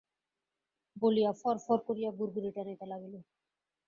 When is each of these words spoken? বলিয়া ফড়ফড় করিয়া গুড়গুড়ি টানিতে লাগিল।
বলিয়া 0.97 1.31
ফড়ফড় 1.41 1.81
করিয়া 1.87 2.09
গুড়গুড়ি 2.17 2.49
টানিতে 2.55 2.85
লাগিল। 2.91 3.13